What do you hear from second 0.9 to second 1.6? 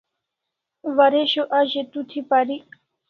Waresho a